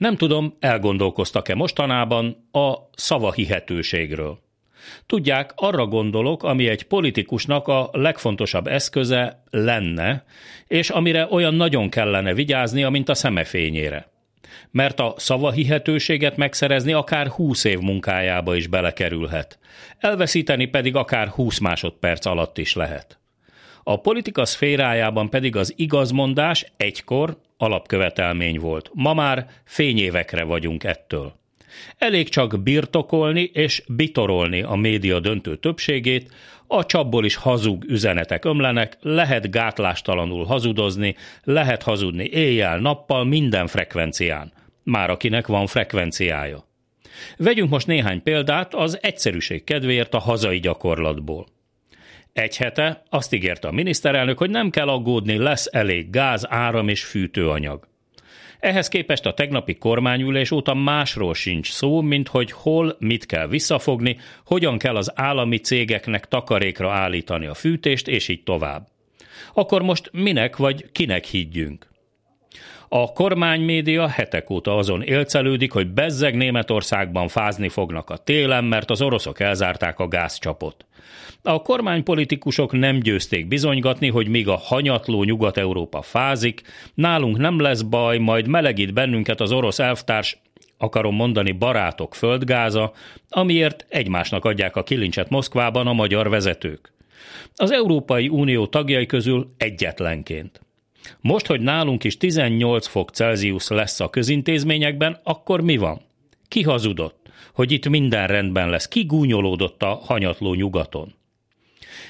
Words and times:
Nem 0.00 0.16
tudom, 0.16 0.56
elgondolkoztak-e 0.60 1.54
mostanában 1.54 2.48
a 2.52 2.74
szava 2.92 3.32
hihetőségről. 3.32 4.38
Tudják, 5.06 5.52
arra 5.54 5.86
gondolok, 5.86 6.42
ami 6.42 6.68
egy 6.68 6.82
politikusnak 6.82 7.68
a 7.68 7.88
legfontosabb 7.92 8.66
eszköze 8.66 9.42
lenne, 9.50 10.24
és 10.66 10.90
amire 10.90 11.26
olyan 11.30 11.54
nagyon 11.54 11.88
kellene 11.88 12.34
vigyáznia, 12.34 12.90
mint 12.90 13.08
a 13.08 13.14
szemefényére. 13.14 14.10
Mert 14.70 15.00
a 15.00 15.14
szavahihetőséget 15.16 16.36
megszerezni 16.36 16.92
akár 16.92 17.26
20 17.26 17.64
év 17.64 17.78
munkájába 17.78 18.56
is 18.56 18.66
belekerülhet. 18.66 19.58
Elveszíteni 19.98 20.66
pedig 20.66 20.96
akár 20.96 21.28
20 21.28 21.58
másodperc 21.58 22.26
alatt 22.26 22.58
is 22.58 22.74
lehet. 22.74 23.18
A 23.82 24.00
politika 24.00 24.44
szférájában 24.44 25.30
pedig 25.30 25.56
az 25.56 25.74
igazmondás 25.76 26.72
egykor 26.76 27.36
alapkövetelmény 27.60 28.58
volt. 28.58 28.90
Ma 28.94 29.14
már 29.14 29.46
fényévekre 29.64 30.44
vagyunk 30.44 30.84
ettől. 30.84 31.38
Elég 31.98 32.28
csak 32.28 32.62
birtokolni 32.62 33.50
és 33.52 33.82
bitorolni 33.88 34.62
a 34.62 34.74
média 34.74 35.20
döntő 35.20 35.56
többségét, 35.56 36.30
a 36.66 36.86
csapból 36.86 37.24
is 37.24 37.36
hazug 37.36 37.84
üzenetek 37.84 38.44
ömlenek, 38.44 38.96
lehet 39.00 39.50
gátlástalanul 39.50 40.44
hazudozni, 40.44 41.16
lehet 41.42 41.82
hazudni 41.82 42.24
éjjel-nappal 42.24 43.24
minden 43.24 43.66
frekvencián, 43.66 44.52
már 44.82 45.10
akinek 45.10 45.46
van 45.46 45.66
frekvenciája. 45.66 46.64
Vegyünk 47.36 47.70
most 47.70 47.86
néhány 47.86 48.22
példát 48.22 48.74
az 48.74 48.98
egyszerűség 49.02 49.64
kedvéért 49.64 50.14
a 50.14 50.18
hazai 50.18 50.58
gyakorlatból. 50.58 51.46
Egy 52.32 52.56
hete 52.56 53.02
azt 53.10 53.34
ígérte 53.34 53.68
a 53.68 53.72
miniszterelnök, 53.72 54.38
hogy 54.38 54.50
nem 54.50 54.70
kell 54.70 54.88
aggódni, 54.88 55.36
lesz 55.36 55.68
elég 55.72 56.10
gáz, 56.10 56.46
áram 56.48 56.88
és 56.88 57.04
fűtőanyag. 57.04 57.88
Ehhez 58.60 58.88
képest 58.88 59.26
a 59.26 59.34
tegnapi 59.34 59.74
kormányülés 59.74 60.50
óta 60.50 60.74
másról 60.74 61.34
sincs 61.34 61.70
szó, 61.72 62.00
mint 62.00 62.28
hogy 62.28 62.52
hol 62.52 62.96
mit 62.98 63.26
kell 63.26 63.46
visszafogni, 63.46 64.16
hogyan 64.44 64.78
kell 64.78 64.96
az 64.96 65.12
állami 65.14 65.58
cégeknek 65.58 66.28
takarékra 66.28 66.92
állítani 66.92 67.46
a 67.46 67.54
fűtést, 67.54 68.08
és 68.08 68.28
így 68.28 68.42
tovább. 68.42 68.88
Akkor 69.54 69.82
most 69.82 70.10
minek 70.12 70.56
vagy 70.56 70.92
kinek 70.92 71.24
higgyünk? 71.24 71.89
A 72.92 73.12
kormánymédia 73.12 74.08
hetek 74.08 74.50
óta 74.50 74.76
azon 74.76 75.02
élcelődik, 75.02 75.72
hogy 75.72 75.88
bezzeg 75.88 76.36
Németországban 76.36 77.28
fázni 77.28 77.68
fognak 77.68 78.10
a 78.10 78.16
télen, 78.16 78.64
mert 78.64 78.90
az 78.90 79.02
oroszok 79.02 79.40
elzárták 79.40 79.98
a 79.98 80.08
gázcsapot. 80.08 80.86
A 81.42 81.62
kormánypolitikusok 81.62 82.72
nem 82.72 82.98
győzték 82.98 83.48
bizonygatni, 83.48 84.08
hogy 84.08 84.28
míg 84.28 84.48
a 84.48 84.56
hanyatló 84.56 85.22
Nyugat-Európa 85.22 86.02
fázik, 86.02 86.62
nálunk 86.94 87.36
nem 87.36 87.60
lesz 87.60 87.82
baj, 87.82 88.18
majd 88.18 88.46
melegít 88.46 88.92
bennünket 88.92 89.40
az 89.40 89.52
orosz 89.52 89.78
elvtárs 89.78 90.40
akarom 90.78 91.14
mondani 91.14 91.52
barátok 91.52 92.14
földgáza, 92.14 92.92
amiért 93.28 93.86
egymásnak 93.88 94.44
adják 94.44 94.76
a 94.76 94.82
kilincset 94.82 95.30
Moszkvában 95.30 95.86
a 95.86 95.92
magyar 95.92 96.28
vezetők. 96.28 96.92
Az 97.54 97.70
Európai 97.70 98.28
Unió 98.28 98.66
tagjai 98.66 99.06
közül 99.06 99.46
egyetlenként. 99.56 100.60
Most, 101.20 101.46
hogy 101.46 101.60
nálunk 101.60 102.04
is 102.04 102.16
18 102.16 102.86
fok 102.86 103.10
Celsius 103.10 103.68
lesz 103.68 104.00
a 104.00 104.10
közintézményekben, 104.10 105.20
akkor 105.22 105.60
mi 105.60 105.76
van? 105.76 106.00
Ki 106.48 106.62
hazudott, 106.62 107.30
hogy 107.54 107.72
itt 107.72 107.88
minden 107.88 108.26
rendben 108.26 108.68
lesz? 108.68 108.88
Ki 108.88 109.04
gúnyolódott 109.04 109.82
a 109.82 110.00
hanyatló 110.04 110.54
nyugaton? 110.54 111.14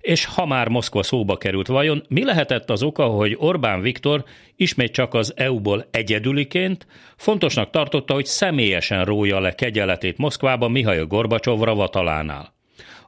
És 0.00 0.24
ha 0.24 0.46
már 0.46 0.68
Moszkva 0.68 1.02
szóba 1.02 1.36
került, 1.36 1.66
vajon 1.66 2.04
mi 2.08 2.24
lehetett 2.24 2.70
az 2.70 2.82
oka, 2.82 3.04
hogy 3.04 3.36
Orbán 3.38 3.80
Viktor 3.80 4.24
ismét 4.56 4.92
csak 4.92 5.14
az 5.14 5.32
EU-ból 5.36 5.86
egyedüliként 5.90 6.86
fontosnak 7.16 7.70
tartotta, 7.70 8.14
hogy 8.14 8.26
személyesen 8.26 9.04
rója 9.04 9.40
le 9.40 9.54
kegyeletét 9.54 10.18
Moszkvába 10.18 10.68
Mihail 10.68 11.06
Gorbacsovra 11.06 11.74
Vatalánál? 11.74 12.53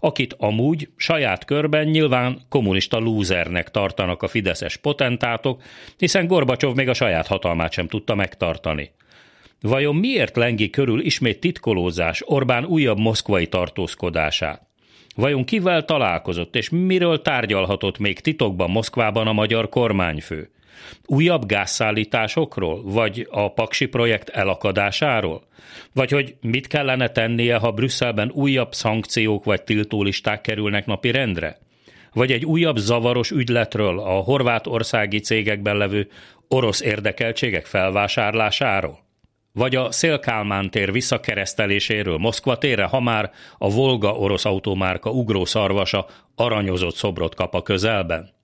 Akit 0.01 0.35
amúgy 0.39 0.89
saját 0.97 1.45
körben 1.45 1.87
nyilván 1.87 2.41
kommunista 2.49 2.99
lúzernek 2.99 3.71
tartanak 3.71 4.23
a 4.23 4.29
fideszes 4.29 4.77
potentátok, 4.77 5.63
hiszen 5.97 6.27
Gorbacsov 6.27 6.75
még 6.75 6.89
a 6.89 6.95
saját 6.95 7.27
hatalmát 7.27 7.73
sem 7.73 7.89
tudta 7.89 8.15
megtartani. 8.15 8.91
Vajon 9.61 9.97
miért 9.97 10.37
lengi 10.37 10.71
körül 10.71 11.01
ismét 11.01 11.41
titkolózás 11.41 12.23
Orbán 12.25 12.65
újabb 12.65 12.99
moszkvai 12.99 13.47
tartózkodását? 13.47 14.63
Vajon 15.15 15.45
kivel 15.45 15.85
találkozott, 15.85 16.57
és 16.57 16.71
miről 16.71 17.23
tárgyalhatott 17.23 17.99
még 17.99 18.21
titokban 18.21 18.71
Moszkvában 18.71 19.27
a 19.27 19.33
magyar 19.33 19.69
kormányfő? 19.69 20.51
Újabb 21.07 21.47
gázszállításokról, 21.47 22.83
vagy 22.83 23.27
a 23.31 23.53
Paksi 23.53 23.87
projekt 23.87 24.29
elakadásáról? 24.29 25.43
Vagy 25.93 26.11
hogy 26.11 26.37
mit 26.41 26.67
kellene 26.67 27.09
tennie, 27.09 27.57
ha 27.57 27.73
Brüsszelben 27.73 28.31
újabb 28.31 28.75
szankciók 28.75 29.45
vagy 29.45 29.63
tiltólisták 29.63 30.41
kerülnek 30.41 30.87
napi 30.87 31.11
rendre? 31.11 31.59
Vagy 32.13 32.33
egy 32.33 32.45
újabb 32.45 32.77
zavaros 32.77 33.31
ügyletről 33.31 33.99
a 33.99 34.11
horvátországi 34.11 35.21
cégekben 35.21 35.77
levő 35.77 36.09
orosz 36.49 36.81
érdekeltségek 36.81 37.67
felvásárlásáról? 37.67 39.05
Vagy 39.53 39.77
a 39.77 39.93
Szélkálmán 39.93 40.71
tér 40.71 40.93
visszakereszteléséről 40.93 42.17
Moszkva 42.19 42.59
térre, 42.59 42.85
ha 42.85 43.01
már 43.01 43.31
a 43.59 43.71
Volga 43.71 44.13
orosz 44.13 44.45
automárka 44.45 45.11
ugrószarvasa 45.11 46.07
aranyozott 46.35 46.95
szobrot 46.95 47.35
kap 47.35 47.55
a 47.55 47.63
közelben? 47.63 48.36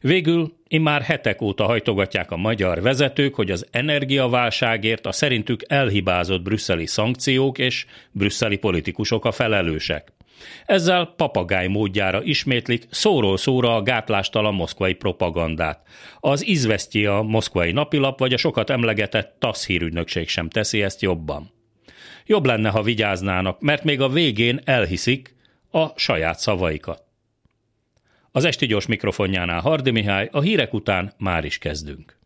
Végül 0.00 0.52
immár 0.68 1.02
hetek 1.02 1.42
óta 1.42 1.64
hajtogatják 1.64 2.30
a 2.30 2.36
magyar 2.36 2.82
vezetők, 2.82 3.34
hogy 3.34 3.50
az 3.50 3.66
energiaválságért 3.70 5.06
a 5.06 5.12
szerintük 5.12 5.62
elhibázott 5.66 6.42
brüsszeli 6.42 6.86
szankciók 6.86 7.58
és 7.58 7.86
brüsszeli 8.10 8.56
politikusok 8.56 9.24
a 9.24 9.32
felelősek. 9.32 10.12
Ezzel 10.66 11.14
papagáj 11.16 11.66
módjára 11.66 12.22
ismétlik 12.22 12.86
szóról 12.90 13.36
szóra 13.36 13.74
a 13.74 13.82
gátlástalan 13.82 14.54
moszkvai 14.54 14.94
propagandát. 14.94 15.86
Az 16.20 16.46
izvesztji 16.46 17.06
a 17.06 17.22
moszkvai 17.22 17.72
napilap 17.72 18.18
vagy 18.18 18.32
a 18.32 18.36
sokat 18.36 18.70
emlegetett 18.70 19.36
TASZ 19.38 19.66
hírügynökség 19.66 20.28
sem 20.28 20.48
teszi 20.48 20.82
ezt 20.82 21.02
jobban. 21.02 21.52
Jobb 22.26 22.46
lenne, 22.46 22.68
ha 22.68 22.82
vigyáznának, 22.82 23.60
mert 23.60 23.84
még 23.84 24.00
a 24.00 24.08
végén 24.08 24.60
elhiszik 24.64 25.34
a 25.70 25.86
saját 25.96 26.38
szavaikat. 26.38 27.09
Az 28.32 28.44
esti 28.44 28.66
gyors 28.66 28.86
mikrofonjánál 28.86 29.60
Hardi 29.60 29.90
Mihály, 29.90 30.28
a 30.32 30.40
hírek 30.40 30.72
után 30.72 31.12
már 31.18 31.44
is 31.44 31.58
kezdünk. 31.58 32.19